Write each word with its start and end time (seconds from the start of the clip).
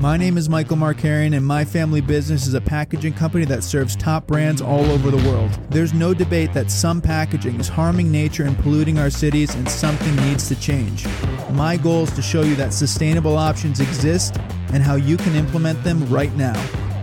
My 0.00 0.16
name 0.16 0.38
is 0.38 0.48
Michael 0.48 0.78
Markarian, 0.78 1.36
and 1.36 1.44
my 1.44 1.62
family 1.62 2.00
business 2.00 2.46
is 2.46 2.54
a 2.54 2.60
packaging 2.62 3.12
company 3.12 3.44
that 3.44 3.62
serves 3.62 3.94
top 3.94 4.26
brands 4.26 4.62
all 4.62 4.86
over 4.86 5.10
the 5.10 5.28
world. 5.28 5.50
There's 5.68 5.92
no 5.92 6.14
debate 6.14 6.54
that 6.54 6.70
some 6.70 7.02
packaging 7.02 7.60
is 7.60 7.68
harming 7.68 8.10
nature 8.10 8.44
and 8.44 8.58
polluting 8.60 8.98
our 8.98 9.10
cities, 9.10 9.54
and 9.54 9.68
something 9.68 10.16
needs 10.16 10.48
to 10.48 10.58
change. 10.58 11.06
My 11.50 11.76
goal 11.76 12.04
is 12.04 12.12
to 12.12 12.22
show 12.22 12.40
you 12.40 12.54
that 12.54 12.72
sustainable 12.72 13.36
options 13.36 13.78
exist 13.78 14.38
and 14.72 14.82
how 14.82 14.94
you 14.94 15.18
can 15.18 15.34
implement 15.34 15.84
them 15.84 16.08
right 16.08 16.34
now. 16.34 16.54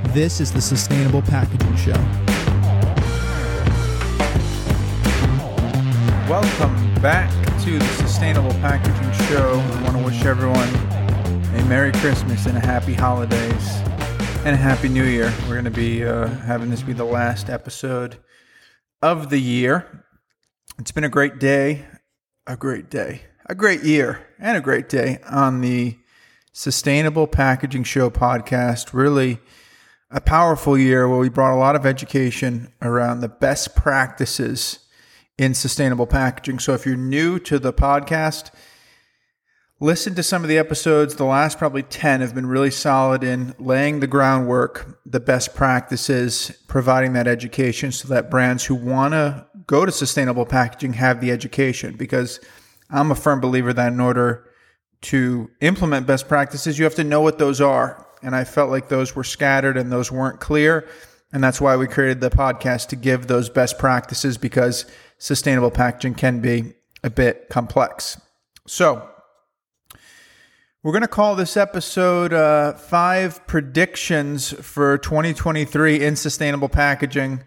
This 0.07 0.41
is 0.41 0.51
the 0.51 0.59
Sustainable 0.59 1.21
Packaging 1.21 1.75
Show. 1.75 1.93
Welcome 6.27 6.95
back 6.99 7.29
to 7.63 7.77
the 7.77 7.87
Sustainable 7.97 8.53
Packaging 8.53 9.27
Show. 9.27 9.51
I 9.51 9.83
want 9.83 9.97
to 9.97 10.03
wish 10.03 10.25
everyone 10.25 10.86
a 11.57 11.65
Merry 11.65 11.91
Christmas 11.93 12.45
and 12.45 12.55
a 12.55 12.59
Happy 12.59 12.93
Holidays 12.93 13.81
and 14.45 14.49
a 14.49 14.57
Happy 14.57 14.89
New 14.89 15.03
Year. 15.03 15.33
We're 15.43 15.55
going 15.55 15.65
to 15.65 15.71
be 15.71 16.05
uh, 16.05 16.27
having 16.27 16.69
this 16.69 16.83
be 16.83 16.93
the 16.93 17.03
last 17.03 17.49
episode 17.49 18.17
of 19.01 19.31
the 19.31 19.39
year. 19.39 20.05
It's 20.77 20.91
been 20.91 21.03
a 21.03 21.09
great 21.09 21.39
day, 21.39 21.85
a 22.45 22.55
great 22.55 22.91
day, 22.91 23.23
a 23.47 23.55
great 23.55 23.81
year, 23.81 24.27
and 24.37 24.55
a 24.55 24.61
great 24.61 24.87
day 24.87 25.17
on 25.27 25.61
the 25.61 25.97
Sustainable 26.53 27.25
Packaging 27.25 27.85
Show 27.85 28.11
podcast. 28.11 28.93
Really 28.93 29.39
a 30.11 30.21
powerful 30.21 30.77
year 30.77 31.09
where 31.09 31.19
we 31.19 31.29
brought 31.29 31.55
a 31.55 31.59
lot 31.59 31.75
of 31.75 31.87
education 31.87 32.71
around 32.83 33.21
the 33.21 33.29
best 33.29 33.75
practices 33.75 34.79
in 35.39 35.55
sustainable 35.55 36.07
packaging. 36.07 36.59
So 36.59 36.75
if 36.75 36.85
you're 36.85 36.95
new 36.95 37.39
to 37.39 37.57
the 37.57 37.73
podcast, 37.73 38.51
listen 39.79 40.15
to 40.15 40.23
some 40.23 40.43
of 40.43 40.49
the 40.49 40.57
episodes. 40.57 41.15
The 41.15 41.25
last 41.25 41.57
probably 41.57 41.83
10 41.83 42.21
have 42.21 42.33
been 42.33 42.47
really 42.47 42.71
solid 42.71 43.23
in 43.23 43.53
laying 43.59 43.99
the 43.99 44.07
groundwork, 44.07 44.99
the 45.05 45.19
best 45.19 45.55
practices, 45.55 46.51
providing 46.67 47.13
that 47.13 47.27
education 47.27 47.91
so 47.91 48.07
that 48.07 48.29
brands 48.29 48.65
who 48.65 48.75
want 48.75 49.13
to 49.13 49.45
go 49.67 49.85
to 49.85 49.91
sustainable 49.91 50.45
packaging 50.45 50.93
have 50.93 51.21
the 51.21 51.31
education. 51.31 51.95
Because 51.95 52.39
I'm 52.89 53.11
a 53.11 53.15
firm 53.15 53.39
believer 53.39 53.73
that 53.73 53.93
in 53.93 53.99
order 53.99 54.49
to 55.01 55.49
implement 55.61 56.07
best 56.07 56.27
practices, 56.27 56.79
you 56.79 56.85
have 56.85 56.95
to 56.95 57.03
know 57.03 57.21
what 57.21 57.37
those 57.37 57.61
are. 57.61 58.05
And 58.23 58.35
I 58.35 58.45
felt 58.45 58.71
like 58.71 58.89
those 58.89 59.15
were 59.15 59.23
scattered 59.23 59.77
and 59.77 59.91
those 59.91 60.11
weren't 60.11 60.39
clear. 60.39 60.87
And 61.31 61.43
that's 61.43 61.61
why 61.61 61.75
we 61.75 61.87
created 61.87 62.21
the 62.21 62.29
podcast 62.29 62.87
to 62.87 62.95
give 62.95 63.27
those 63.27 63.49
best 63.49 63.77
practices 63.77 64.37
because 64.37 64.85
sustainable 65.19 65.69
packaging 65.69 66.15
can 66.15 66.39
be 66.39 66.73
a 67.03 67.09
bit 67.09 67.49
complex. 67.49 68.19
So, 68.65 69.07
we're 70.83 70.91
going 70.91 71.01
to 71.01 71.07
call 71.07 71.35
this 71.35 71.57
episode 71.57 72.33
uh, 72.33 72.73
Five 72.73 73.45
Predictions 73.47 74.51
for 74.51 74.99
2023 74.99 76.05
in 76.05 76.15
Sustainable 76.15 76.69
Packaging. 76.69 77.43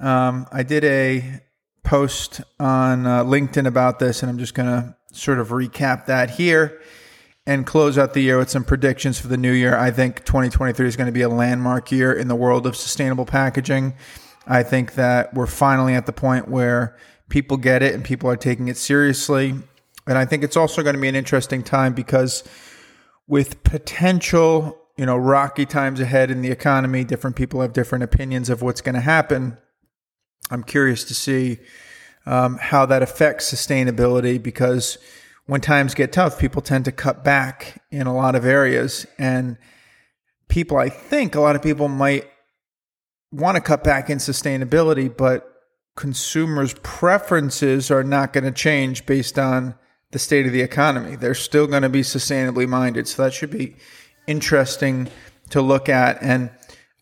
Um, 0.00 0.46
I 0.50 0.64
did 0.64 0.84
a 0.84 1.40
post 1.84 2.40
on 2.58 3.06
uh, 3.06 3.22
LinkedIn 3.22 3.66
about 3.66 4.00
this, 4.00 4.22
and 4.22 4.30
I'm 4.30 4.38
just 4.38 4.54
going 4.54 4.68
to 4.68 4.96
sort 5.12 5.38
of 5.38 5.48
recap 5.50 6.06
that 6.06 6.30
here 6.30 6.80
and 7.46 7.64
close 7.64 7.96
out 7.96 8.12
the 8.12 8.20
year 8.20 8.36
with 8.36 8.50
some 8.50 8.64
predictions 8.64 9.20
for 9.20 9.28
the 9.28 9.36
new 9.36 9.52
year. 9.52 9.76
I 9.76 9.92
think 9.92 10.24
2023 10.24 10.86
is 10.86 10.96
going 10.96 11.06
to 11.06 11.12
be 11.12 11.22
a 11.22 11.28
landmark 11.28 11.92
year 11.92 12.12
in 12.12 12.26
the 12.26 12.36
world 12.36 12.66
of 12.66 12.76
sustainable 12.76 13.24
packaging. 13.24 13.94
I 14.48 14.64
think 14.64 14.94
that 14.94 15.32
we're 15.32 15.46
finally 15.46 15.94
at 15.94 16.06
the 16.06 16.12
point 16.12 16.48
where 16.48 16.96
people 17.28 17.56
get 17.56 17.84
it 17.84 17.94
and 17.94 18.04
people 18.04 18.28
are 18.28 18.36
taking 18.36 18.66
it 18.66 18.76
seriously. 18.76 19.54
And 20.08 20.18
I 20.18 20.24
think 20.24 20.42
it's 20.42 20.56
also 20.56 20.82
going 20.82 20.94
to 20.94 21.00
be 21.00 21.08
an 21.08 21.14
interesting 21.14 21.62
time 21.62 21.92
because 21.92 22.42
with 23.26 23.62
potential, 23.62 24.76
you 24.96 25.04
know, 25.06 25.16
rocky 25.16 25.66
times 25.66 26.00
ahead 26.00 26.30
in 26.30 26.40
the 26.40 26.50
economy, 26.50 27.04
different 27.04 27.36
people 27.36 27.60
have 27.60 27.74
different 27.74 28.04
opinions 28.04 28.48
of 28.48 28.62
what's 28.62 28.80
going 28.80 28.94
to 28.94 29.00
happen. 29.00 29.58
I'm 30.50 30.64
curious 30.64 31.04
to 31.04 31.14
see 31.14 31.58
um, 32.24 32.58
how 32.60 32.86
that 32.86 33.02
affects 33.02 33.52
sustainability 33.52 34.42
because 34.42 34.96
when 35.46 35.60
times 35.60 35.94
get 35.94 36.12
tough, 36.12 36.38
people 36.38 36.62
tend 36.62 36.86
to 36.86 36.92
cut 36.92 37.22
back 37.22 37.82
in 37.90 38.06
a 38.06 38.14
lot 38.14 38.34
of 38.34 38.46
areas. 38.46 39.06
And 39.18 39.58
people, 40.48 40.78
I 40.78 40.88
think 40.88 41.34
a 41.34 41.40
lot 41.40 41.54
of 41.54 41.62
people 41.62 41.88
might 41.88 42.26
want 43.30 43.56
to 43.56 43.60
cut 43.60 43.84
back 43.84 44.08
in 44.08 44.18
sustainability, 44.18 45.14
but 45.14 45.52
consumers' 45.96 46.74
preferences 46.82 47.90
are 47.90 48.04
not 48.04 48.32
going 48.32 48.44
to 48.44 48.50
change 48.50 49.04
based 49.04 49.38
on 49.38 49.74
the 50.10 50.18
state 50.18 50.46
of 50.46 50.52
the 50.52 50.62
economy. 50.62 51.16
They're 51.16 51.34
still 51.34 51.66
going 51.66 51.82
to 51.82 51.88
be 51.88 52.00
sustainably 52.00 52.66
minded. 52.66 53.06
So 53.08 53.22
that 53.22 53.34
should 53.34 53.50
be 53.50 53.76
interesting 54.26 55.08
to 55.50 55.60
look 55.60 55.88
at. 55.88 56.22
And 56.22 56.50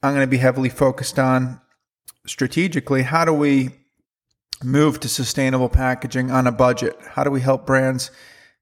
I'm 0.03 0.15
going 0.15 0.27
to 0.27 0.31
be 0.31 0.39
heavily 0.39 0.69
focused 0.69 1.19
on 1.19 1.61
strategically 2.27 3.03
how 3.03 3.25
do 3.25 3.33
we 3.33 3.71
move 4.65 5.01
to 5.01 5.09
sustainable 5.09 5.69
packaging 5.69 6.31
on 6.31 6.47
a 6.47 6.53
budget? 6.53 6.97
How 7.11 7.25
do 7.25 7.31
we 7.31 7.41
help 7.41 7.67
brands 7.67 8.11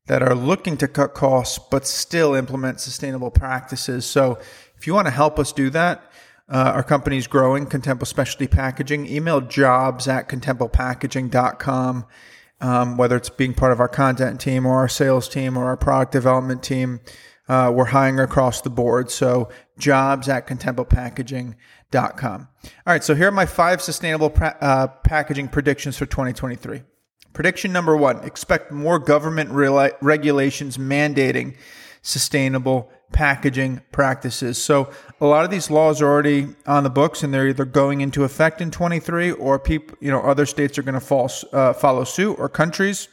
that 0.07 0.23
are 0.23 0.35
looking 0.35 0.77
to 0.79 0.89
cut 0.89 1.15
costs 1.15 1.59
but 1.71 1.87
still 1.87 2.35
implement 2.35 2.81
sustainable 2.81 3.31
practices? 3.31 4.05
So 4.05 4.39
if 4.77 4.87
you 4.87 4.95
want 4.95 5.07
to 5.07 5.13
help 5.13 5.39
us 5.39 5.53
do 5.53 5.71
that, 5.71 6.11
uh, 6.47 6.73
our 6.75 6.83
company 6.83 7.17
is 7.17 7.27
growing, 7.27 7.67
Contempo 7.67 8.07
Specialty 8.07 8.47
Packaging. 8.47 9.07
Email 9.07 9.41
jobs 9.41 10.07
at 10.07 10.29
contempopackaging.com 10.29 12.05
um, 12.61 12.97
whether 12.97 13.17
it's 13.17 13.31
being 13.31 13.55
part 13.55 13.73
of 13.73 13.81
our 13.81 13.89
content 13.89 14.41
team 14.41 14.67
or 14.67 14.77
our 14.77 14.89
sales 14.89 15.29
team 15.29 15.57
or 15.57 15.67
our 15.67 15.77
product 15.77 16.13
development 16.13 16.63
team. 16.63 17.01
Uh, 17.47 17.71
we're 17.75 17.85
hiring 17.87 18.19
across 18.19 18.63
the 18.63 18.71
board. 18.71 19.11
So 19.11 19.51
jobs 19.79 20.29
at 20.29 20.47
contempopackaging.com. 20.47 22.49
All 22.65 22.71
right. 22.87 23.05
So 23.05 23.15
here 23.15 23.29
are 23.29 23.33
my 23.33 23.47
five 23.47 23.83
sustainable 23.83 24.31
pra- 24.31 24.57
uh, 24.61 24.87
packaging 24.87 25.49
predictions 25.49 25.99
for 25.99 26.07
2023. 26.07 26.83
Prediction 27.35 27.73
number 27.73 27.97
one, 27.97 28.25
expect 28.25 28.71
more 28.71 28.99
government 28.99 29.51
re- 29.51 29.91
regulations 30.01 30.79
mandating 30.79 31.57
sustainable 32.01 32.91
packaging 33.15 33.81
practices. 33.93 34.63
So 34.63 34.91
a 35.21 35.27
lot 35.27 35.45
of 35.45 35.51
these 35.53 35.71
laws 35.71 36.03
are 36.03 36.07
already 36.07 36.49
on 36.67 36.83
the 36.83 36.91
books 36.91 37.23
and 37.23 37.33
they're 37.33 37.47
either 37.47 37.65
going 37.65 38.01
into 38.01 38.25
effect 38.25 38.61
in 38.61 38.73
23 38.73 39.31
or 39.31 39.61
people, 39.61 39.97
you 40.01 40.11
know, 40.11 40.21
other 40.21 40.45
states 40.45 40.77
are 40.79 40.83
going 40.83 40.97
to 40.97 41.01
fall, 41.01 41.31
uh, 41.53 41.73
follow 41.73 42.03
suit 42.03 42.35
or 42.41 42.49
countries. 42.49 43.09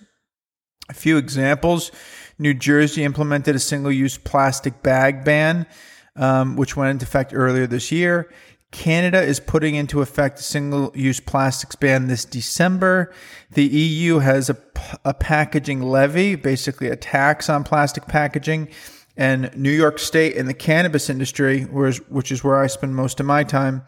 A 0.89 0.93
few 0.95 1.17
examples. 1.17 1.91
New 2.39 2.55
Jersey 2.55 3.03
implemented 3.03 3.55
a 3.55 3.59
single-use 3.59 4.17
plastic 4.17 4.81
bag 4.81 5.23
ban, 5.23 5.67
um, 6.15 6.55
which 6.55 6.75
went 6.75 6.89
into 6.89 7.05
effect 7.05 7.31
earlier 7.31 7.67
this 7.67 7.91
year. 7.91 8.27
Canada 8.71 9.21
is 9.21 9.39
putting 9.39 9.75
into 9.75 10.01
effect 10.01 10.39
a 10.39 10.43
single 10.43 10.91
use 10.95 11.19
plastics 11.19 11.75
ban 11.75 12.07
this 12.07 12.25
December. 12.25 13.13
The 13.51 13.65
EU 13.65 14.17
has 14.17 14.49
a, 14.49 14.57
a 15.05 15.13
packaging 15.13 15.83
levy, 15.83 16.35
basically 16.35 16.87
a 16.87 16.95
tax 16.95 17.49
on 17.49 17.63
plastic 17.63 18.07
packaging 18.07 18.69
and 19.17 19.55
New 19.55 19.71
York 19.71 19.99
State 19.99 20.35
in 20.35 20.45
the 20.45 20.53
cannabis 20.53 21.09
industry, 21.09 21.63
which 21.63 22.31
is 22.31 22.43
where 22.43 22.61
I 22.61 22.67
spend 22.67 22.95
most 22.95 23.19
of 23.19 23.25
my 23.25 23.43
time, 23.43 23.83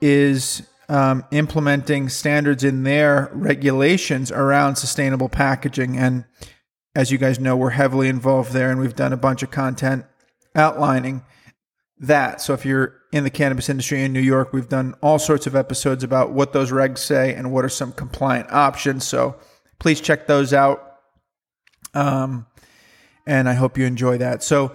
is 0.00 0.62
um, 0.88 1.24
implementing 1.30 2.08
standards 2.08 2.64
in 2.64 2.82
their 2.82 3.30
regulations 3.32 4.32
around 4.32 4.76
sustainable 4.76 5.28
packaging. 5.28 5.98
And 5.98 6.24
as 6.94 7.10
you 7.10 7.18
guys 7.18 7.38
know, 7.38 7.56
we're 7.56 7.70
heavily 7.70 8.08
involved 8.08 8.52
there, 8.52 8.70
and 8.70 8.80
we've 8.80 8.96
done 8.96 9.12
a 9.12 9.18
bunch 9.18 9.42
of 9.42 9.50
content 9.50 10.04
outlining 10.54 11.22
that. 12.00 12.40
So 12.40 12.54
if 12.54 12.64
you're 12.64 12.94
in 13.12 13.24
the 13.24 13.30
cannabis 13.30 13.68
industry 13.68 14.02
in 14.02 14.12
New 14.12 14.20
York, 14.20 14.52
we've 14.52 14.68
done 14.68 14.94
all 15.02 15.18
sorts 15.18 15.46
of 15.46 15.54
episodes 15.54 16.04
about 16.04 16.32
what 16.32 16.52
those 16.52 16.70
regs 16.70 16.98
say 16.98 17.34
and 17.34 17.52
what 17.52 17.64
are 17.64 17.70
some 17.70 17.92
compliant 17.92 18.50
options. 18.50 19.06
So 19.06 19.36
please 19.78 20.00
check 20.00 20.26
those 20.26 20.52
out. 20.52 20.84
Um, 21.94 22.46
and 23.28 23.48
I 23.48 23.52
hope 23.52 23.76
you 23.76 23.84
enjoy 23.84 24.18
that. 24.18 24.42
So 24.42 24.74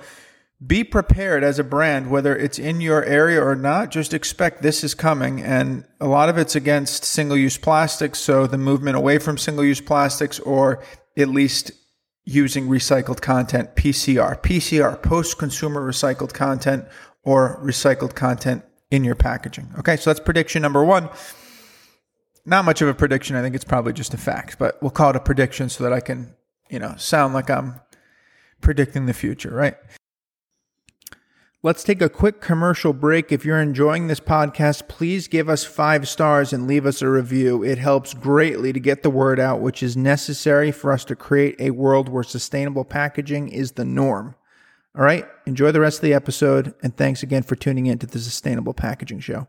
be 0.65 0.83
prepared 0.83 1.43
as 1.43 1.59
a 1.59 1.63
brand, 1.63 2.09
whether 2.09 2.35
it's 2.35 2.59
in 2.59 2.79
your 2.79 3.03
area 3.03 3.43
or 3.43 3.55
not, 3.55 3.89
just 3.89 4.13
expect 4.13 4.61
this 4.61 4.83
is 4.83 4.93
coming. 4.93 5.41
And 5.41 5.85
a 5.99 6.07
lot 6.07 6.29
of 6.29 6.37
it's 6.37 6.55
against 6.55 7.03
single 7.03 7.35
use 7.35 7.57
plastics. 7.57 8.19
So 8.19 8.47
the 8.47 8.57
movement 8.57 8.95
away 8.95 9.17
from 9.17 9.37
single 9.37 9.65
use 9.65 9.81
plastics 9.81 10.39
or 10.39 10.83
at 11.17 11.27
least 11.27 11.71
using 12.25 12.67
recycled 12.67 13.21
content, 13.21 13.75
PCR, 13.75 14.39
PCR, 14.41 15.01
post 15.01 15.37
consumer 15.37 15.81
recycled 15.85 16.33
content 16.33 16.85
or 17.23 17.59
recycled 17.61 18.13
content 18.13 18.63
in 18.91 19.03
your 19.03 19.15
packaging. 19.15 19.73
Okay, 19.79 19.97
so 19.97 20.11
that's 20.11 20.19
prediction 20.19 20.61
number 20.61 20.85
one. 20.85 21.09
Not 22.45 22.65
much 22.65 22.81
of 22.81 22.87
a 22.87 22.93
prediction. 22.93 23.35
I 23.35 23.41
think 23.41 23.55
it's 23.55 23.65
probably 23.65 23.93
just 23.93 24.13
a 24.13 24.17
fact, 24.17 24.59
but 24.59 24.81
we'll 24.81 24.91
call 24.91 25.09
it 25.09 25.15
a 25.15 25.19
prediction 25.19 25.69
so 25.69 25.83
that 25.83 25.91
I 25.91 25.99
can, 25.99 26.35
you 26.69 26.77
know, 26.79 26.93
sound 26.97 27.33
like 27.33 27.49
I'm 27.49 27.79
predicting 28.63 29.05
the 29.05 29.13
future, 29.13 29.51
right? 29.51 29.75
Let's 31.61 31.83
take 31.85 32.01
a 32.01 32.09
quick 32.09 32.41
commercial 32.41 32.91
break. 32.91 33.31
If 33.31 33.45
you're 33.45 33.61
enjoying 33.61 34.07
this 34.07 34.19
podcast, 34.19 34.89
please 34.89 35.29
give 35.29 35.47
us 35.47 35.63
five 35.63 36.09
stars 36.09 36.51
and 36.51 36.67
leave 36.67 36.85
us 36.85 37.01
a 37.01 37.07
review. 37.07 37.63
It 37.63 37.77
helps 37.77 38.13
greatly 38.13 38.73
to 38.73 38.81
get 38.81 39.01
the 39.01 39.09
word 39.09 39.39
out, 39.39 39.61
which 39.61 39.81
is 39.81 39.95
necessary 39.95 40.73
for 40.73 40.91
us 40.91 41.05
to 41.05 41.15
create 41.15 41.55
a 41.59 41.69
world 41.69 42.09
where 42.09 42.23
sustainable 42.23 42.83
packaging 42.83 43.47
is 43.47 43.73
the 43.73 43.85
norm. 43.85 44.35
All 44.95 45.05
right, 45.05 45.25
enjoy 45.45 45.71
the 45.71 45.79
rest 45.79 45.99
of 45.99 46.01
the 46.01 46.13
episode, 46.13 46.73
and 46.83 46.97
thanks 46.97 47.23
again 47.23 47.43
for 47.43 47.55
tuning 47.55 47.85
in 47.85 47.97
to 47.99 48.07
the 48.07 48.19
Sustainable 48.19 48.73
Packaging 48.73 49.21
Show. 49.21 49.47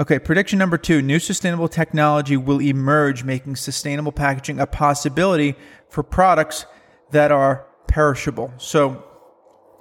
Okay, 0.00 0.18
prediction 0.20 0.58
number 0.58 0.78
two 0.78 1.02
new 1.02 1.18
sustainable 1.18 1.68
technology 1.68 2.36
will 2.36 2.62
emerge, 2.62 3.24
making 3.24 3.56
sustainable 3.56 4.12
packaging 4.12 4.60
a 4.60 4.66
possibility 4.66 5.56
for 5.88 6.02
products 6.02 6.64
that 7.10 7.32
are 7.32 7.66
perishable. 7.96 8.52
So, 8.58 9.02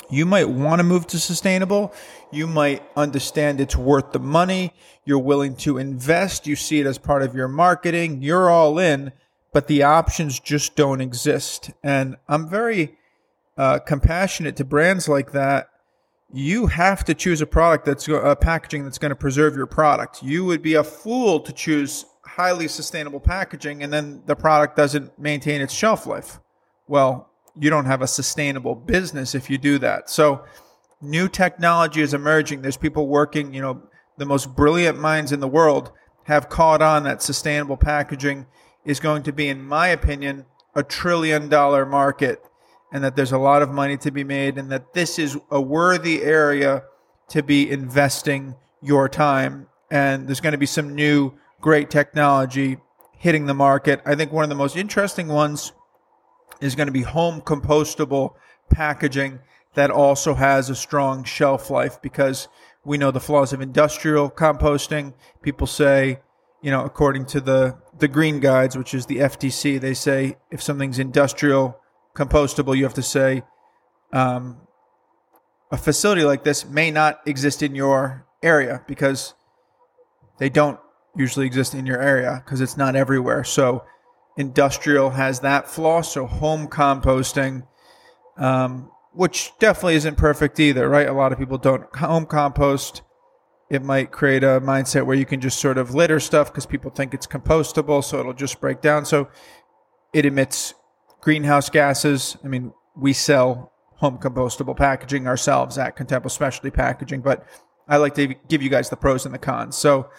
you 0.09 0.25
might 0.25 0.47
want 0.47 0.79
to 0.79 0.83
move 0.83 1.05
to 1.07 1.19
sustainable. 1.19 1.93
You 2.31 2.47
might 2.47 2.81
understand 2.95 3.59
it's 3.59 3.75
worth 3.75 4.13
the 4.13 4.19
money. 4.19 4.73
You're 5.03 5.19
willing 5.19 5.57
to 5.57 5.79
invest. 5.79 6.47
You 6.47 6.55
see 6.55 6.79
it 6.79 6.85
as 6.85 6.97
part 6.97 7.23
of 7.23 7.35
your 7.35 7.49
marketing. 7.49 8.21
You're 8.21 8.49
all 8.49 8.79
in, 8.79 9.11
but 9.51 9.67
the 9.67 9.83
options 9.83 10.39
just 10.39 10.77
don't 10.77 11.01
exist. 11.01 11.71
And 11.83 12.15
I'm 12.29 12.47
very 12.47 12.95
uh, 13.57 13.79
compassionate 13.79 14.55
to 14.57 14.63
brands 14.63 15.09
like 15.09 15.33
that, 15.33 15.67
you 16.31 16.67
have 16.67 17.03
to 17.05 17.13
choose 17.13 17.41
a 17.41 17.45
product 17.45 17.83
that's 17.83 18.07
a 18.07 18.37
packaging 18.39 18.85
that's 18.85 18.97
going 18.97 19.09
to 19.09 19.15
preserve 19.15 19.57
your 19.57 19.67
product. 19.67 20.23
You 20.23 20.45
would 20.45 20.61
be 20.61 20.75
a 20.75 20.85
fool 20.85 21.41
to 21.41 21.51
choose 21.51 22.05
highly 22.23 22.69
sustainable 22.69 23.19
packaging 23.19 23.83
and 23.83 23.91
then 23.91 24.23
the 24.25 24.37
product 24.37 24.77
doesn't 24.77 25.19
maintain 25.19 25.59
its 25.59 25.73
shelf 25.73 26.07
life. 26.07 26.39
Well, 26.87 27.29
you 27.59 27.69
don't 27.69 27.85
have 27.85 28.01
a 28.01 28.07
sustainable 28.07 28.75
business 28.75 29.35
if 29.35 29.49
you 29.49 29.57
do 29.57 29.77
that. 29.79 30.09
So, 30.09 30.43
new 31.01 31.27
technology 31.27 32.01
is 32.01 32.13
emerging. 32.13 32.61
There's 32.61 32.77
people 32.77 33.07
working, 33.07 33.53
you 33.53 33.61
know, 33.61 33.83
the 34.17 34.25
most 34.25 34.55
brilliant 34.55 34.99
minds 34.99 35.31
in 35.31 35.39
the 35.39 35.47
world 35.47 35.91
have 36.23 36.49
caught 36.49 36.81
on 36.81 37.03
that 37.03 37.21
sustainable 37.21 37.77
packaging 37.77 38.45
is 38.83 38.99
going 38.99 39.23
to 39.23 39.33
be, 39.33 39.47
in 39.47 39.61
my 39.61 39.87
opinion, 39.87 40.45
a 40.73 40.83
trillion 40.83 41.49
dollar 41.49 41.85
market 41.85 42.41
and 42.91 43.03
that 43.03 43.15
there's 43.15 43.31
a 43.31 43.37
lot 43.37 43.61
of 43.61 43.69
money 43.69 43.97
to 43.97 44.11
be 44.11 44.23
made 44.23 44.57
and 44.57 44.71
that 44.71 44.93
this 44.93 45.19
is 45.19 45.37
a 45.51 45.59
worthy 45.59 46.23
area 46.23 46.83
to 47.29 47.43
be 47.43 47.69
investing 47.69 48.55
your 48.81 49.09
time. 49.09 49.67
And 49.91 50.27
there's 50.27 50.39
going 50.39 50.53
to 50.53 50.57
be 50.57 50.65
some 50.65 50.95
new 50.95 51.33
great 51.61 51.89
technology 51.89 52.77
hitting 53.17 53.45
the 53.47 53.53
market. 53.53 54.01
I 54.05 54.15
think 54.15 54.31
one 54.31 54.43
of 54.43 54.49
the 54.49 54.55
most 54.55 54.75
interesting 54.75 55.27
ones 55.27 55.73
is 56.61 56.75
going 56.75 56.87
to 56.87 56.93
be 56.93 57.01
home 57.01 57.41
compostable 57.41 58.33
packaging 58.69 59.39
that 59.75 59.91
also 59.91 60.33
has 60.33 60.69
a 60.69 60.75
strong 60.75 61.23
shelf 61.23 61.69
life 61.69 62.01
because 62.01 62.47
we 62.83 62.97
know 62.97 63.11
the 63.11 63.19
flaws 63.19 63.53
of 63.53 63.61
industrial 63.61 64.29
composting. 64.29 65.13
People 65.41 65.67
say, 65.67 66.19
you 66.61 66.71
know, 66.71 66.83
according 66.83 67.25
to 67.27 67.41
the 67.41 67.77
the 67.97 68.07
green 68.07 68.39
guides, 68.39 68.77
which 68.77 68.93
is 68.93 69.05
the 69.05 69.17
FTC, 69.17 69.79
they 69.79 69.93
say 69.93 70.35
if 70.51 70.61
something's 70.61 70.99
industrial 70.99 71.79
compostable, 72.13 72.75
you 72.75 72.83
have 72.83 72.93
to 72.93 73.01
say 73.01 73.43
um, 74.11 74.57
a 75.71 75.77
facility 75.77 76.23
like 76.23 76.43
this 76.43 76.65
may 76.65 76.91
not 76.91 77.19
exist 77.25 77.61
in 77.61 77.75
your 77.75 78.25
area 78.43 78.81
because 78.87 79.33
they 80.39 80.49
don't 80.49 80.79
usually 81.15 81.45
exist 81.45 81.73
in 81.73 81.85
your 81.85 82.01
area 82.01 82.41
because 82.43 82.61
it's 82.61 82.77
not 82.77 82.95
everywhere. 82.95 83.43
So 83.43 83.83
industrial 84.37 85.11
has 85.11 85.39
that 85.41 85.67
flaw. 85.67 86.01
So 86.01 86.25
home 86.25 86.67
composting, 86.67 87.67
um, 88.37 88.91
which 89.13 89.51
definitely 89.59 89.95
isn't 89.95 90.17
perfect 90.17 90.59
either, 90.59 90.89
right? 90.89 91.07
A 91.07 91.13
lot 91.13 91.31
of 91.31 91.39
people 91.39 91.57
don't 91.57 91.93
home 91.95 92.25
compost. 92.25 93.01
It 93.69 93.81
might 93.81 94.11
create 94.11 94.43
a 94.43 94.61
mindset 94.61 95.05
where 95.05 95.17
you 95.17 95.25
can 95.25 95.41
just 95.41 95.59
sort 95.59 95.77
of 95.77 95.95
litter 95.95 96.19
stuff 96.19 96.51
because 96.51 96.65
people 96.65 96.91
think 96.91 97.13
it's 97.13 97.25
compostable, 97.25 98.03
so 98.03 98.19
it'll 98.19 98.33
just 98.33 98.61
break 98.61 98.81
down. 98.81 99.05
So 99.05 99.29
it 100.13 100.25
emits 100.25 100.75
greenhouse 101.21 101.69
gases. 101.69 102.37
I 102.43 102.47
mean, 102.47 102.73
we 102.95 103.11
sell 103.11 103.71
home 103.95 104.19
compostable 104.19 104.77
packaging 104.77 105.27
ourselves 105.27 105.77
at 105.77 105.97
Contempo 105.97 106.29
Specialty 106.29 106.69
Packaging, 106.69 107.21
but 107.21 107.45
I 107.87 107.97
like 107.97 108.13
to 108.15 108.35
give 108.47 108.61
you 108.61 108.69
guys 108.69 108.89
the 108.89 108.97
pros 108.97 109.25
and 109.25 109.33
the 109.33 109.39
cons. 109.39 109.75
So, 109.75 110.09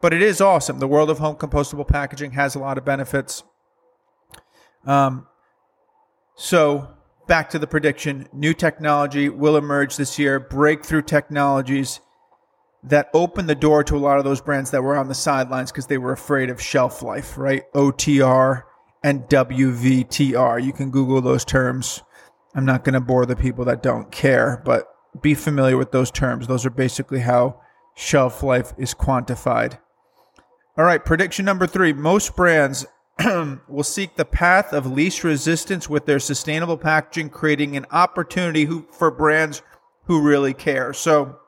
but 0.00 0.14
it 0.14 0.22
is 0.22 0.40
awesome. 0.40 0.78
The 0.78 0.88
world 0.88 1.10
of 1.10 1.18
home 1.18 1.36
compostable 1.36 1.86
packaging 1.86 2.32
has 2.32 2.54
a 2.54 2.58
lot 2.58 2.78
of 2.78 2.84
benefits. 2.84 3.42
Um, 4.86 5.26
so 6.34 6.88
back 7.26 7.50
to 7.50 7.58
the 7.58 7.66
prediction: 7.66 8.28
new 8.32 8.54
technology 8.54 9.28
will 9.28 9.56
emerge 9.56 9.96
this 9.96 10.18
year. 10.18 10.40
Breakthrough 10.40 11.02
technologies 11.02 12.00
that 12.84 13.10
open 13.14 13.46
the 13.46 13.54
door 13.54 13.82
to 13.84 13.96
a 13.96 13.98
lot 13.98 14.18
of 14.18 14.24
those 14.24 14.40
brands 14.40 14.70
that 14.70 14.82
were 14.82 14.96
on 14.96 15.08
the 15.08 15.14
sidelines 15.14 15.72
because 15.72 15.86
they 15.86 15.98
were 15.98 16.12
afraid 16.12 16.50
of 16.50 16.60
shelf 16.60 17.02
life. 17.02 17.36
Right? 17.36 17.64
OTR 17.74 18.62
and 19.02 19.22
WVTR. 19.28 20.64
You 20.64 20.72
can 20.72 20.90
Google 20.90 21.20
those 21.20 21.44
terms. 21.44 22.02
I'm 22.54 22.64
not 22.64 22.84
going 22.84 22.94
to 22.94 23.00
bore 23.00 23.26
the 23.26 23.36
people 23.36 23.64
that 23.66 23.82
don't 23.82 24.10
care, 24.10 24.62
but 24.64 24.88
be 25.20 25.34
familiar 25.34 25.76
with 25.76 25.92
those 25.92 26.10
terms. 26.10 26.46
Those 26.46 26.64
are 26.64 26.70
basically 26.70 27.20
how 27.20 27.60
shelf 27.94 28.42
life 28.42 28.72
is 28.78 28.94
quantified. 28.94 29.78
All 30.78 30.84
right, 30.84 31.04
prediction 31.04 31.44
number 31.44 31.66
three 31.66 31.92
most 31.92 32.36
brands 32.36 32.86
will 33.68 33.82
seek 33.82 34.16
the 34.16 34.24
path 34.24 34.72
of 34.72 34.86
least 34.86 35.24
resistance 35.24 35.88
with 35.88 36.06
their 36.06 36.18
sustainable 36.18 36.76
packaging, 36.76 37.30
creating 37.30 37.76
an 37.76 37.86
opportunity 37.90 38.64
who, 38.64 38.86
for 38.90 39.10
brands 39.10 39.62
who 40.04 40.20
really 40.20 40.52
care. 40.52 40.92
So, 40.92 41.38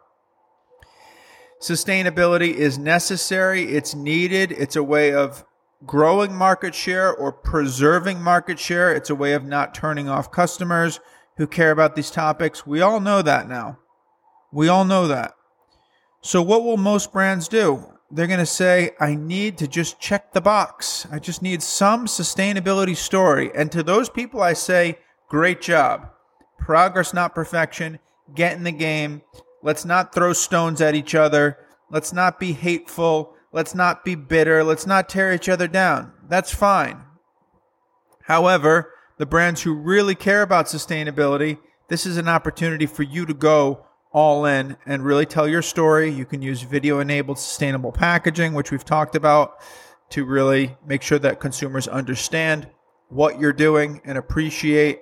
sustainability 1.61 2.55
is 2.55 2.79
necessary, 2.79 3.65
it's 3.65 3.95
needed, 3.95 4.53
it's 4.53 4.77
a 4.77 4.83
way 4.83 5.13
of 5.13 5.45
growing 5.85 6.35
market 6.35 6.75
share 6.75 7.15
or 7.15 7.33
preserving 7.33 8.21
market 8.21 8.59
share. 8.59 8.93
It's 8.93 9.11
a 9.11 9.15
way 9.15 9.33
of 9.33 9.45
not 9.45 9.75
turning 9.75 10.09
off 10.09 10.31
customers 10.31 11.01
who 11.37 11.47
care 11.47 11.71
about 11.71 11.95
these 11.95 12.11
topics. 12.11 12.67
We 12.67 12.81
all 12.81 13.01
know 13.01 13.23
that 13.23 13.49
now. 13.49 13.79
We 14.53 14.69
all 14.69 14.85
know 14.85 15.07
that. 15.07 15.35
So, 16.21 16.43
what 16.43 16.65
will 16.65 16.77
most 16.77 17.13
brands 17.13 17.47
do? 17.49 17.98
They're 18.11 18.27
going 18.27 18.39
to 18.39 18.47
say, 18.47 18.93
I 18.99 19.15
need 19.15 19.59
to 19.59 19.69
just 19.69 20.01
check 20.01 20.33
the 20.33 20.41
box. 20.41 21.07
I 21.13 21.19
just 21.19 21.43
need 21.43 21.63
some 21.63 22.07
sustainability 22.07 22.97
story. 22.97 23.51
And 23.55 23.71
to 23.73 23.83
those 23.83 24.09
people, 24.09 24.43
I 24.43 24.55
say, 24.55 24.99
great 25.29 25.61
job. 25.61 26.11
Progress, 26.59 27.13
not 27.13 27.35
perfection. 27.35 27.99
Get 28.35 28.57
in 28.57 28.65
the 28.65 28.73
game. 28.73 29.23
Let's 29.63 29.85
not 29.85 30.15
throw 30.15 30.33
stones 30.33 30.81
at 30.81 30.95
each 30.95 31.15
other. 31.15 31.59
Let's 31.91 32.13
not 32.13 32.41
be 32.41 32.53
hateful. 32.53 33.35
Let's 33.53 33.75
not 33.75 34.05
be 34.05 34.15
bitter. 34.15 34.65
Let's 34.65 34.87
not 34.87 35.09
tear 35.09 35.35
each 35.35 35.49
other 35.49 35.69
down. 35.69 36.13
That's 36.29 36.55
fine. 36.55 37.03
However, 38.23 38.93
the 39.19 39.27
brands 39.27 39.63
who 39.63 39.75
really 39.75 40.15
care 40.15 40.43
about 40.43 40.67
sustainability, 40.67 41.59
this 41.89 42.07
is 42.07 42.17
an 42.17 42.29
opportunity 42.29 42.87
for 42.87 43.03
you 43.03 43.27
to 43.27 43.35
go 43.35 43.87
all 44.13 44.47
in 44.47 44.77
and 44.87 45.05
really 45.05 45.27
tell 45.27 45.47
your 45.47 45.63
story. 45.63 46.11
You 46.11 46.25
can 46.25 46.43
use 46.43 46.63
video 46.63 47.01
enabled 47.01 47.39
sustainable 47.39 47.93
packaging, 47.93 48.55
which 48.55 48.71
we've 48.71 48.85
talked 48.85 49.15
about, 49.15 49.61
to 50.11 50.25
really 50.25 50.77
make 50.87 51.03
sure 51.03 51.19
that 51.19 51.41
consumers 51.41 51.87
understand 51.87 52.69
what 53.09 53.39
you're 53.39 53.53
doing 53.53 54.01
and 54.05 54.17
appreciate 54.17 55.01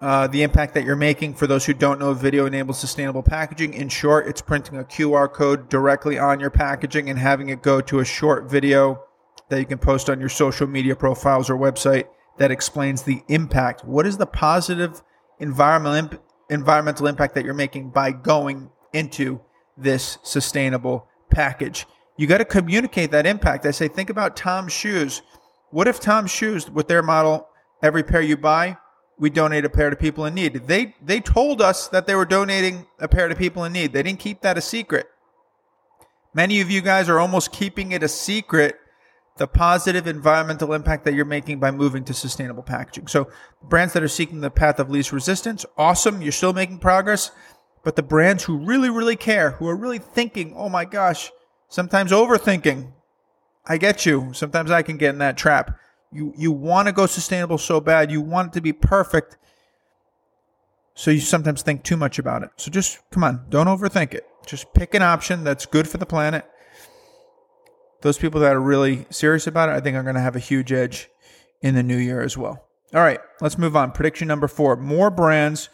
uh, 0.00 0.26
the 0.28 0.42
impact 0.42 0.74
that 0.74 0.84
you're 0.84 0.96
making. 0.96 1.34
For 1.34 1.46
those 1.46 1.66
who 1.66 1.74
don't 1.74 1.98
know, 1.98 2.14
video 2.14 2.46
enabled 2.46 2.76
sustainable 2.76 3.22
packaging. 3.22 3.74
In 3.74 3.88
short, 3.88 4.26
it's 4.26 4.40
printing 4.40 4.78
a 4.78 4.84
QR 4.84 5.30
code 5.30 5.68
directly 5.68 6.18
on 6.18 6.40
your 6.40 6.50
packaging 6.50 7.10
and 7.10 7.18
having 7.18 7.48
it 7.48 7.62
go 7.62 7.80
to 7.80 7.98
a 7.98 8.04
short 8.04 8.50
video 8.50 9.02
that 9.48 9.58
you 9.58 9.66
can 9.66 9.78
post 9.78 10.08
on 10.08 10.20
your 10.20 10.28
social 10.28 10.66
media 10.66 10.94
profiles 10.94 11.50
or 11.50 11.56
website 11.56 12.04
that 12.38 12.50
explains 12.50 13.02
the 13.02 13.22
impact. 13.28 13.84
What 13.84 14.06
is 14.06 14.18
the 14.18 14.26
positive 14.26 15.02
environmental 15.40 16.22
environmental 16.50 17.06
impact 17.06 17.34
that 17.34 17.44
you're 17.44 17.54
making 17.54 17.90
by 17.90 18.12
going 18.12 18.70
into 18.92 19.40
this 19.76 20.18
sustainable 20.22 21.06
package? 21.30 21.86
You 22.16 22.26
got 22.26 22.38
to 22.38 22.44
communicate 22.44 23.10
that 23.12 23.26
impact. 23.26 23.66
I 23.66 23.70
say, 23.70 23.88
think 23.88 24.10
about 24.10 24.36
Tom's 24.36 24.72
shoes. 24.72 25.22
What 25.70 25.86
if 25.86 26.00
Tom's 26.00 26.30
shoes, 26.30 26.68
with 26.70 26.88
their 26.88 27.02
model, 27.02 27.48
every 27.82 28.02
pair 28.02 28.20
you 28.20 28.36
buy, 28.36 28.76
we 29.18 29.30
donate 29.30 29.64
a 29.64 29.70
pair 29.70 29.90
to 29.90 29.96
people 29.96 30.24
in 30.26 30.34
need. 30.34 30.66
They 30.66 30.94
they 31.02 31.20
told 31.20 31.60
us 31.60 31.88
that 31.88 32.06
they 32.06 32.14
were 32.14 32.24
donating 32.24 32.86
a 32.98 33.08
pair 33.08 33.28
to 33.28 33.34
people 33.34 33.64
in 33.64 33.72
need. 33.72 33.92
They 33.92 34.02
didn't 34.02 34.20
keep 34.20 34.42
that 34.42 34.56
a 34.56 34.60
secret. 34.60 35.06
Many 36.34 36.60
of 36.60 36.70
you 36.70 36.80
guys 36.80 37.08
are 37.08 37.18
almost 37.18 37.52
keeping 37.52 37.92
it 37.92 38.02
a 38.02 38.08
secret 38.08 38.76
the 39.38 39.46
positive 39.46 40.06
environmental 40.06 40.72
impact 40.72 41.04
that 41.04 41.14
you're 41.14 41.24
making 41.24 41.58
by 41.58 41.70
moving 41.70 42.04
to 42.04 42.14
sustainable 42.14 42.62
packaging. 42.62 43.06
So, 43.06 43.30
brands 43.62 43.94
that 43.94 44.02
are 44.02 44.08
seeking 44.08 44.40
the 44.40 44.50
path 44.50 44.78
of 44.78 44.90
least 44.90 45.12
resistance, 45.12 45.64
awesome, 45.76 46.20
you're 46.22 46.32
still 46.32 46.52
making 46.52 46.78
progress. 46.78 47.30
But 47.84 47.96
the 47.96 48.02
brands 48.02 48.44
who 48.44 48.58
really, 48.58 48.90
really 48.90 49.16
care, 49.16 49.52
who 49.52 49.68
are 49.68 49.76
really 49.76 49.98
thinking, 49.98 50.52
oh 50.56 50.68
my 50.68 50.84
gosh, 50.84 51.30
sometimes 51.68 52.12
overthinking, 52.12 52.92
I 53.64 53.78
get 53.78 54.04
you. 54.04 54.32
Sometimes 54.32 54.70
I 54.70 54.82
can 54.82 54.96
get 54.96 55.10
in 55.10 55.18
that 55.18 55.36
trap 55.38 55.78
you 56.12 56.32
you 56.36 56.52
want 56.52 56.86
to 56.86 56.92
go 56.92 57.06
sustainable 57.06 57.58
so 57.58 57.80
bad 57.80 58.10
you 58.10 58.20
want 58.20 58.48
it 58.48 58.54
to 58.54 58.60
be 58.60 58.72
perfect 58.72 59.36
so 60.94 61.10
you 61.10 61.20
sometimes 61.20 61.62
think 61.62 61.82
too 61.82 61.96
much 61.96 62.18
about 62.18 62.42
it 62.42 62.50
so 62.56 62.70
just 62.70 62.98
come 63.10 63.24
on 63.24 63.44
don't 63.48 63.66
overthink 63.66 64.14
it 64.14 64.26
just 64.46 64.72
pick 64.74 64.94
an 64.94 65.02
option 65.02 65.44
that's 65.44 65.66
good 65.66 65.88
for 65.88 65.98
the 65.98 66.06
planet 66.06 66.44
those 68.02 68.18
people 68.18 68.40
that 68.40 68.54
are 68.54 68.60
really 68.60 69.06
serious 69.10 69.46
about 69.46 69.68
it 69.68 69.72
i 69.72 69.80
think 69.80 69.96
are 69.96 70.02
going 70.02 70.14
to 70.14 70.20
have 70.20 70.36
a 70.36 70.40
huge 70.40 70.72
edge 70.72 71.08
in 71.62 71.74
the 71.74 71.82
new 71.82 71.96
year 71.96 72.20
as 72.20 72.36
well 72.36 72.64
all 72.94 73.02
right 73.02 73.20
let's 73.40 73.58
move 73.58 73.76
on 73.76 73.92
prediction 73.92 74.28
number 74.28 74.48
four 74.48 74.76
more 74.76 75.10
brands 75.10 75.68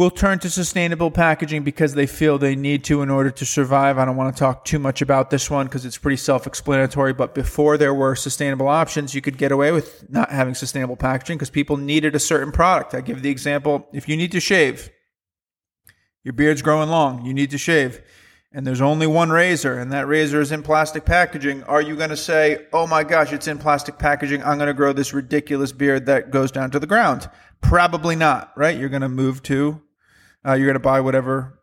will 0.00 0.10
turn 0.10 0.38
to 0.38 0.48
sustainable 0.48 1.10
packaging 1.10 1.62
because 1.62 1.92
they 1.92 2.06
feel 2.06 2.38
they 2.38 2.56
need 2.56 2.82
to 2.84 3.02
in 3.02 3.10
order 3.10 3.30
to 3.30 3.44
survive. 3.44 3.98
I 3.98 4.06
don't 4.06 4.16
want 4.16 4.34
to 4.34 4.40
talk 4.40 4.64
too 4.64 4.78
much 4.78 5.02
about 5.02 5.28
this 5.28 5.50
one 5.50 5.66
because 5.66 5.84
it's 5.84 5.98
pretty 5.98 6.16
self 6.16 6.46
explanatory. 6.46 7.12
But 7.12 7.34
before 7.34 7.76
there 7.76 7.92
were 7.92 8.16
sustainable 8.16 8.66
options, 8.66 9.14
you 9.14 9.20
could 9.20 9.36
get 9.36 9.52
away 9.52 9.72
with 9.72 10.08
not 10.10 10.30
having 10.30 10.54
sustainable 10.54 10.96
packaging 10.96 11.36
because 11.36 11.50
people 11.50 11.76
needed 11.76 12.14
a 12.14 12.18
certain 12.18 12.50
product. 12.50 12.94
I 12.94 13.02
give 13.02 13.20
the 13.20 13.28
example 13.28 13.86
if 13.92 14.08
you 14.08 14.16
need 14.16 14.32
to 14.32 14.40
shave, 14.40 14.90
your 16.24 16.32
beard's 16.32 16.62
growing 16.62 16.88
long, 16.88 17.26
you 17.26 17.34
need 17.34 17.50
to 17.50 17.58
shave, 17.58 18.00
and 18.52 18.66
there's 18.66 18.80
only 18.80 19.06
one 19.06 19.30
razor, 19.30 19.78
and 19.78 19.92
that 19.92 20.08
razor 20.08 20.40
is 20.40 20.52
in 20.52 20.62
plastic 20.62 21.04
packaging. 21.04 21.62
Are 21.64 21.80
you 21.82 21.96
going 21.96 22.10
to 22.10 22.16
say, 22.16 22.66
oh 22.72 22.86
my 22.86 23.04
gosh, 23.04 23.32
it's 23.32 23.48
in 23.48 23.58
plastic 23.58 23.98
packaging? 23.98 24.42
I'm 24.42 24.58
going 24.58 24.66
to 24.66 24.74
grow 24.74 24.92
this 24.92 25.12
ridiculous 25.12 25.72
beard 25.72 26.06
that 26.06 26.30
goes 26.30 26.50
down 26.50 26.70
to 26.72 26.78
the 26.78 26.86
ground? 26.86 27.30
Probably 27.60 28.16
not, 28.16 28.52
right? 28.56 28.76
You're 28.76 28.88
going 28.88 29.02
to 29.02 29.08
move 29.08 29.42
to 29.44 29.80
uh, 30.46 30.54
you're 30.54 30.66
going 30.66 30.74
to 30.74 30.80
buy 30.80 31.00
whatever. 31.00 31.56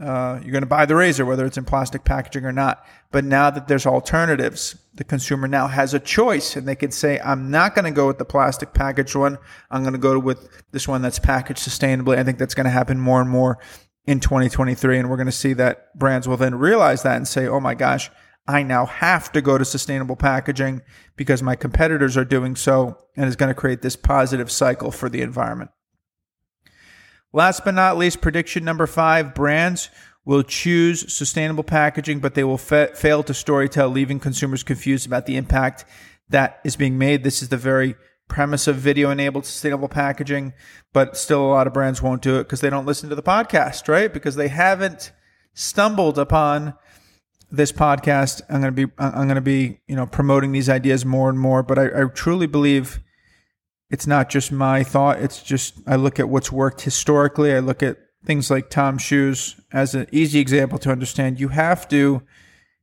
Uh, 0.00 0.40
you're 0.42 0.52
going 0.52 0.62
to 0.62 0.66
buy 0.66 0.86
the 0.86 0.96
razor, 0.96 1.26
whether 1.26 1.44
it's 1.44 1.58
in 1.58 1.64
plastic 1.66 2.04
packaging 2.04 2.46
or 2.46 2.52
not. 2.52 2.86
But 3.12 3.22
now 3.24 3.50
that 3.50 3.68
there's 3.68 3.84
alternatives, 3.84 4.76
the 4.94 5.04
consumer 5.04 5.46
now 5.46 5.66
has 5.66 5.92
a 5.92 6.00
choice 6.00 6.56
and 6.56 6.66
they 6.66 6.74
can 6.74 6.90
say, 6.90 7.20
I'm 7.20 7.50
not 7.50 7.74
going 7.74 7.84
to 7.84 7.90
go 7.90 8.06
with 8.06 8.16
the 8.16 8.24
plastic 8.24 8.72
packaged 8.72 9.14
one. 9.14 9.36
I'm 9.70 9.82
going 9.82 9.92
to 9.92 9.98
go 9.98 10.18
with 10.18 10.48
this 10.72 10.88
one 10.88 11.02
that's 11.02 11.18
packaged 11.18 11.60
sustainably. 11.60 12.16
I 12.16 12.24
think 12.24 12.38
that's 12.38 12.54
going 12.54 12.64
to 12.64 12.70
happen 12.70 12.98
more 12.98 13.20
and 13.20 13.28
more 13.28 13.58
in 14.06 14.20
2023. 14.20 14.98
And 14.98 15.10
we're 15.10 15.16
going 15.16 15.26
to 15.26 15.32
see 15.32 15.52
that 15.54 15.96
brands 15.98 16.26
will 16.26 16.36
then 16.36 16.54
realize 16.54 17.02
that 17.02 17.16
and 17.16 17.28
say, 17.28 17.46
oh 17.46 17.60
my 17.60 17.74
gosh, 17.74 18.10
I 18.46 18.62
now 18.62 18.86
have 18.86 19.30
to 19.32 19.40
go 19.40 19.58
to 19.58 19.64
sustainable 19.64 20.16
packaging 20.16 20.82
because 21.16 21.42
my 21.42 21.56
competitors 21.56 22.16
are 22.16 22.24
doing 22.24 22.56
so. 22.56 22.98
And 23.16 23.26
it's 23.26 23.36
going 23.36 23.52
to 23.52 23.60
create 23.60 23.82
this 23.82 23.96
positive 23.96 24.50
cycle 24.50 24.90
for 24.90 25.08
the 25.08 25.22
environment. 25.22 25.70
Last 27.32 27.64
but 27.64 27.74
not 27.74 27.96
least, 27.96 28.20
prediction 28.20 28.64
number 28.64 28.86
five 28.86 29.34
brands 29.34 29.88
will 30.24 30.42
choose 30.42 31.12
sustainable 31.12 31.62
packaging, 31.62 32.18
but 32.18 32.34
they 32.34 32.44
will 32.44 32.58
fa- 32.58 32.90
fail 32.94 33.22
to 33.22 33.32
storytell, 33.32 33.92
leaving 33.92 34.18
consumers 34.18 34.62
confused 34.62 35.06
about 35.06 35.26
the 35.26 35.36
impact 35.36 35.84
that 36.28 36.60
is 36.64 36.76
being 36.76 36.98
made. 36.98 37.22
This 37.22 37.42
is 37.42 37.48
the 37.48 37.56
very 37.56 37.94
premise 38.30 38.66
of 38.66 38.76
video 38.76 39.10
enabled 39.10 39.44
sustainable 39.44 39.88
packaging, 39.88 40.54
but 40.94 41.16
still 41.16 41.42
a 41.42 41.50
lot 41.50 41.66
of 41.66 41.74
brands 41.74 42.00
won't 42.00 42.22
do 42.22 42.36
it 42.36 42.44
because 42.44 42.62
they 42.62 42.70
don't 42.70 42.86
listen 42.86 43.10
to 43.10 43.14
the 43.14 43.22
podcast, 43.22 43.88
right? 43.88 44.10
Because 44.10 44.36
they 44.36 44.48
haven't 44.48 45.12
stumbled 45.52 46.18
upon 46.18 46.74
this 47.50 47.72
podcast. 47.72 48.40
I'm 48.48 48.62
going 48.62 48.74
to 48.74 48.86
be, 48.86 48.92
I'm 48.98 49.26
going 49.26 49.34
to 49.34 49.42
be, 49.42 49.80
you 49.86 49.96
know, 49.96 50.06
promoting 50.06 50.52
these 50.52 50.68
ideas 50.68 51.04
more 51.04 51.28
and 51.28 51.38
more, 51.38 51.62
but 51.62 51.78
I, 51.78 52.02
I 52.02 52.04
truly 52.06 52.46
believe 52.46 53.00
it's 53.90 54.06
not 54.06 54.30
just 54.30 54.52
my 54.52 54.84
thought. 54.84 55.20
It's 55.20 55.42
just 55.42 55.80
I 55.86 55.96
look 55.96 56.20
at 56.20 56.28
what's 56.28 56.52
worked 56.52 56.82
historically. 56.82 57.52
I 57.52 57.58
look 57.58 57.82
at 57.82 57.98
things 58.24 58.50
like 58.50 58.70
Tom's 58.70 59.02
shoes 59.02 59.60
as 59.72 59.94
an 59.94 60.06
easy 60.12 60.38
example 60.38 60.78
to 60.78 60.90
understand. 60.90 61.40
You 61.40 61.48
have 61.48 61.88
to 61.88 62.22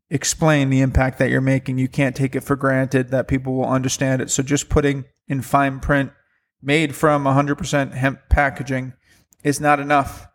explain 0.09 0.69
the 0.69 0.81
impact 0.81 1.19
that 1.19 1.29
you're 1.29 1.41
making. 1.41 1.77
You 1.77 1.87
can't 1.87 2.15
take 2.15 2.35
it 2.35 2.43
for 2.43 2.55
granted 2.55 3.09
that 3.09 3.27
people 3.27 3.55
will 3.55 3.67
understand 3.67 4.21
it. 4.21 4.29
So 4.29 4.43
just 4.43 4.69
putting 4.69 5.05
in 5.27 5.41
fine 5.41 5.79
print 5.79 6.11
made 6.61 6.95
from 6.95 7.25
100% 7.25 7.93
hemp 7.93 8.21
packaging 8.29 8.93
is 9.43 9.59
not 9.59 9.79
enough. 9.79 10.27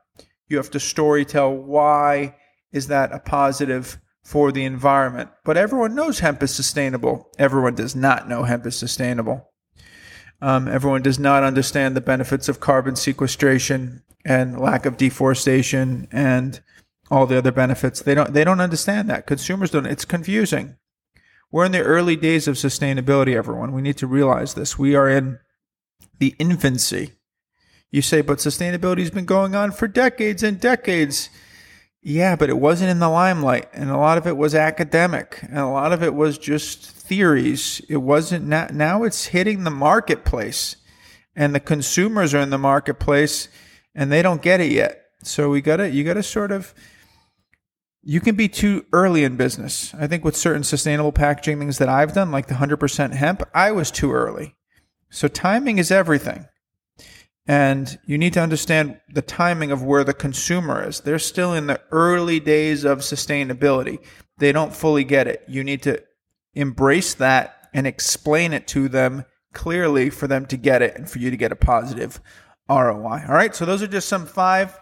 You 0.48 0.58
have 0.58 0.70
to 0.70 0.80
story 0.80 1.24
tell 1.24 1.52
why 1.52 2.36
is 2.72 2.88
that 2.88 3.12
a 3.12 3.18
positive 3.18 3.98
for 4.22 4.52
the 4.52 4.64
environment. 4.64 5.30
But 5.44 5.56
everyone 5.56 5.94
knows 5.94 6.20
hemp 6.20 6.42
is 6.42 6.54
sustainable. 6.54 7.30
Everyone 7.38 7.74
does 7.74 7.96
not 7.96 8.28
know 8.28 8.44
hemp 8.44 8.66
is 8.66 8.76
sustainable. 8.76 9.48
Um, 10.40 10.68
everyone 10.68 11.02
does 11.02 11.18
not 11.18 11.44
understand 11.44 11.96
the 11.96 12.00
benefits 12.00 12.48
of 12.48 12.60
carbon 12.60 12.96
sequestration 12.96 14.02
and 14.24 14.60
lack 14.60 14.86
of 14.86 14.96
deforestation 14.96 16.08
and 16.10 16.60
all 17.12 17.26
the 17.26 17.36
other 17.36 17.52
benefits. 17.52 18.00
They 18.00 18.14
don't. 18.14 18.32
They 18.32 18.42
don't 18.42 18.60
understand 18.60 19.10
that. 19.10 19.26
Consumers 19.26 19.70
don't. 19.70 19.84
It's 19.84 20.06
confusing. 20.06 20.76
We're 21.50 21.66
in 21.66 21.72
the 21.72 21.82
early 21.82 22.16
days 22.16 22.48
of 22.48 22.56
sustainability. 22.56 23.36
Everyone, 23.36 23.72
we 23.72 23.82
need 23.82 23.98
to 23.98 24.06
realize 24.06 24.54
this. 24.54 24.78
We 24.78 24.94
are 24.94 25.10
in 25.10 25.38
the 26.18 26.34
infancy. 26.38 27.12
You 27.90 28.00
say, 28.00 28.22
but 28.22 28.38
sustainability 28.38 29.00
has 29.00 29.10
been 29.10 29.26
going 29.26 29.54
on 29.54 29.72
for 29.72 29.86
decades 29.86 30.42
and 30.42 30.58
decades. 30.58 31.28
Yeah, 32.00 32.34
but 32.34 32.48
it 32.48 32.58
wasn't 32.58 32.90
in 32.90 32.98
the 32.98 33.10
limelight, 33.10 33.68
and 33.74 33.90
a 33.90 33.98
lot 33.98 34.16
of 34.16 34.26
it 34.26 34.38
was 34.38 34.54
academic, 34.54 35.40
and 35.42 35.58
a 35.58 35.68
lot 35.68 35.92
of 35.92 36.02
it 36.02 36.14
was 36.14 36.38
just 36.38 36.90
theories. 36.90 37.82
It 37.90 37.98
wasn't 37.98 38.46
now, 38.46 38.68
now 38.72 39.04
it's 39.04 39.26
hitting 39.26 39.64
the 39.64 39.70
marketplace, 39.70 40.76
and 41.36 41.54
the 41.54 41.60
consumers 41.60 42.32
are 42.32 42.40
in 42.40 42.50
the 42.50 42.58
marketplace, 42.58 43.48
and 43.94 44.10
they 44.10 44.22
don't 44.22 44.40
get 44.40 44.60
it 44.60 44.72
yet. 44.72 45.04
So 45.22 45.50
we 45.50 45.60
got 45.60 45.76
to 45.76 45.90
you 45.90 46.02
got 46.02 46.14
to 46.14 46.22
sort 46.22 46.50
of 46.50 46.74
you 48.02 48.20
can 48.20 48.34
be 48.34 48.48
too 48.48 48.84
early 48.92 49.24
in 49.24 49.36
business. 49.36 49.94
I 49.94 50.06
think 50.06 50.24
with 50.24 50.36
certain 50.36 50.64
sustainable 50.64 51.12
packaging 51.12 51.58
things 51.58 51.78
that 51.78 51.88
I've 51.88 52.14
done, 52.14 52.32
like 52.32 52.48
the 52.48 52.54
100% 52.54 53.14
hemp, 53.14 53.42
I 53.54 53.70
was 53.72 53.90
too 53.90 54.12
early. 54.12 54.56
So 55.10 55.28
timing 55.28 55.78
is 55.78 55.90
everything. 55.90 56.46
And 57.46 57.98
you 58.06 58.18
need 58.18 58.32
to 58.34 58.40
understand 58.40 59.00
the 59.12 59.22
timing 59.22 59.72
of 59.72 59.82
where 59.82 60.04
the 60.04 60.14
consumer 60.14 60.86
is. 60.86 61.00
They're 61.00 61.18
still 61.18 61.52
in 61.52 61.66
the 61.66 61.80
early 61.90 62.40
days 62.40 62.84
of 62.84 62.98
sustainability. 62.98 63.98
They 64.38 64.52
don't 64.52 64.74
fully 64.74 65.04
get 65.04 65.26
it. 65.26 65.44
You 65.48 65.62
need 65.64 65.82
to 65.82 66.02
embrace 66.54 67.14
that 67.14 67.68
and 67.74 67.86
explain 67.86 68.52
it 68.52 68.66
to 68.68 68.88
them 68.88 69.24
clearly 69.52 70.10
for 70.10 70.26
them 70.26 70.46
to 70.46 70.56
get 70.56 70.82
it 70.82 70.96
and 70.96 71.08
for 71.08 71.18
you 71.18 71.30
to 71.30 71.36
get 71.36 71.52
a 71.52 71.56
positive 71.56 72.20
ROI. 72.68 73.24
All 73.28 73.34
right. 73.34 73.54
So 73.54 73.64
those 73.64 73.82
are 73.82 73.88
just 73.88 74.08
some 74.08 74.26
five 74.26 74.78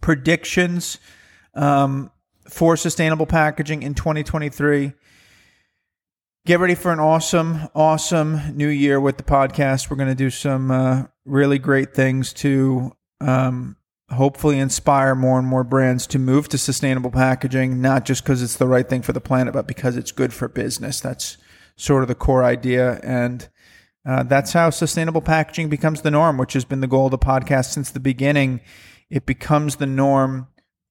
predictions 0.00 0.98
um, 1.56 2.10
for 2.48 2.76
sustainable 2.76 3.26
packaging 3.26 3.82
in 3.82 3.94
2023 3.94 4.92
get 6.46 6.60
ready 6.60 6.76
for 6.76 6.92
an 6.92 7.00
awesome, 7.00 7.68
awesome 7.74 8.56
new 8.56 8.68
year 8.68 9.00
with 9.00 9.16
the 9.16 9.22
podcast. 9.24 9.90
We're 9.90 9.96
going 9.96 10.10
to 10.10 10.14
do 10.14 10.30
some 10.30 10.70
uh, 10.70 11.02
really 11.24 11.58
great 11.58 11.92
things 11.92 12.32
to 12.34 12.92
um, 13.20 13.76
hopefully 14.12 14.60
inspire 14.60 15.16
more 15.16 15.40
and 15.40 15.48
more 15.48 15.64
brands 15.64 16.06
to 16.06 16.20
move 16.20 16.48
to 16.50 16.58
sustainable 16.58 17.10
packaging, 17.10 17.80
not 17.80 18.04
just 18.04 18.22
because 18.22 18.44
it's 18.44 18.56
the 18.56 18.68
right 18.68 18.88
thing 18.88 19.02
for 19.02 19.12
the 19.12 19.20
planet, 19.20 19.54
but 19.54 19.66
because 19.66 19.96
it's 19.96 20.12
good 20.12 20.32
for 20.32 20.46
business. 20.46 21.00
That's 21.00 21.36
sort 21.74 22.02
of 22.02 22.08
the 22.08 22.14
core 22.14 22.44
idea. 22.44 23.00
And 23.02 23.48
uh, 24.04 24.22
that's 24.22 24.52
how 24.52 24.70
sustainable 24.70 25.22
packaging 25.22 25.68
becomes 25.68 26.02
the 26.02 26.12
norm, 26.12 26.38
which 26.38 26.52
has 26.52 26.64
been 26.64 26.80
the 26.80 26.86
goal 26.86 27.06
of 27.06 27.10
the 27.10 27.18
podcast 27.18 27.72
since 27.72 27.90
the 27.90 27.98
beginning. 27.98 28.60
It 29.10 29.26
becomes 29.26 29.76
the 29.76 29.86
norm 29.86 30.46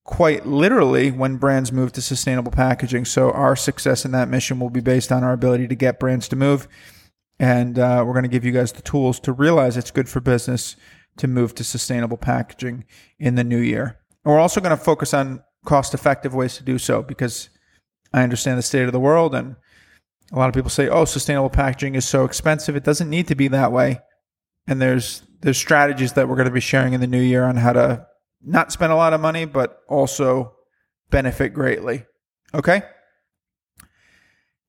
quite 0.05 0.45
literally 0.45 1.11
when 1.11 1.35
brands 1.35 1.71
move 1.71 1.91
to 1.91 2.01
sustainable 2.01 2.51
packaging. 2.51 3.03
So 3.05 3.31
our 3.31 3.55
success 3.55 4.05
in 4.05 4.11
that 4.11 4.29
mission 4.29 4.59
will 4.59 4.69
be 4.69 4.79
based 4.79 5.11
on 5.11 5.23
our 5.23 5.33
ability 5.33 5.67
to 5.67 5.75
get 5.75 5.99
brands 5.99 6.27
to 6.29 6.35
move. 6.35 6.67
And 7.39 7.77
uh, 7.77 8.03
we're 8.05 8.13
going 8.13 8.23
to 8.23 8.29
give 8.29 8.45
you 8.45 8.51
guys 8.51 8.71
the 8.71 8.83
tools 8.83 9.19
to 9.21 9.33
realize 9.33 9.75
it's 9.75 9.91
good 9.91 10.07
for 10.07 10.21
business 10.21 10.75
to 11.17 11.27
move 11.27 11.55
to 11.55 11.63
sustainable 11.63 12.17
packaging 12.17 12.85
in 13.19 13.35
the 13.35 13.43
new 13.43 13.57
year. 13.57 13.99
And 14.23 14.33
we're 14.33 14.39
also 14.39 14.61
going 14.61 14.77
to 14.77 14.81
focus 14.81 15.13
on 15.13 15.43
cost 15.65 15.93
effective 15.93 16.35
ways 16.35 16.55
to 16.57 16.63
do 16.63 16.77
so 16.77 17.01
because 17.01 17.49
I 18.13 18.21
understand 18.21 18.59
the 18.59 18.63
state 18.63 18.85
of 18.85 18.93
the 18.93 18.99
world 18.99 19.33
and 19.33 19.55
a 20.31 20.37
lot 20.37 20.49
of 20.49 20.55
people 20.55 20.69
say, 20.69 20.87
"Oh, 20.87 21.05
sustainable 21.05 21.49
packaging 21.49 21.95
is 21.95 22.05
so 22.05 22.25
expensive." 22.25 22.75
It 22.75 22.83
doesn't 22.83 23.09
need 23.09 23.27
to 23.27 23.35
be 23.35 23.47
that 23.49 23.71
way. 23.71 23.99
And 24.67 24.81
there's 24.81 25.21
there's 25.41 25.57
strategies 25.57 26.13
that 26.13 26.27
we're 26.27 26.35
going 26.35 26.47
to 26.47 26.53
be 26.53 26.59
sharing 26.59 26.93
in 26.93 27.01
the 27.01 27.07
new 27.07 27.21
year 27.21 27.43
on 27.43 27.57
how 27.57 27.73
to 27.73 28.07
not 28.45 28.71
spend 28.71 28.91
a 28.91 28.95
lot 28.95 29.13
of 29.13 29.21
money, 29.21 29.45
but 29.45 29.81
also 29.87 30.53
benefit 31.09 31.49
greatly. 31.53 32.05
Okay? 32.53 32.83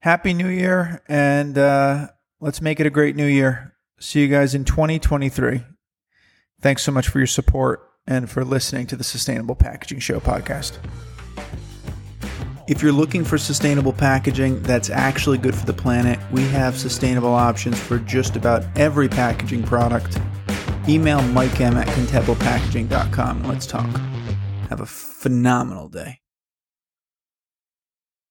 Happy 0.01 0.35
New 0.35 0.49
Year, 0.49 1.03
and 1.09 1.59
uh, 1.59 2.09
let's 2.41 2.61
make 2.61 2.81
it 2.81 2.87
a 2.87 2.91
great 2.91 3.17
new 3.17 3.27
year. 3.27 3.75
See 3.99 4.21
you 4.21 4.29
guys 4.29 4.55
in 4.55 4.65
2023. 4.65 5.63
Thanks 6.61 6.83
so 6.83 6.93
much 6.93 7.09
for 7.09 7.19
your 7.19 7.27
support 7.27 7.81
and 8.07 8.31
for 8.31 8.45
listening 8.45 8.87
to 8.89 8.97
the 8.97 9.05
Sustainable 9.05 9.55
Packaging 9.55 10.01
Show 10.01 10.21
podcast. 10.21 10.79
If 12.69 12.83
you're 12.83 12.93
looking 12.93 13.25
for 13.25 13.39
sustainable 13.39 13.93
packaging 13.93 14.61
that's 14.63 14.91
actually 14.91 15.39
good 15.39 15.55
for 15.55 15.67
the 15.67 15.73
planet, 15.73 16.19
we 16.33 16.43
have 16.49 16.77
sustainable 16.77 17.33
options 17.33 17.79
for 17.79 17.99
just 18.01 18.35
about 18.35 18.65
every 18.77 19.09
packaging 19.09 19.63
product 19.63 20.19
email 20.89 21.23
Mike 21.23 21.61
M 21.61 21.77
at 21.77 21.87
contempopackaging.com 21.89 23.37
and 23.39 23.49
let's 23.49 23.67
talk. 23.67 23.87
Have 24.69 24.81
a 24.81 24.87
phenomenal 24.87 25.89
day. 25.89 26.19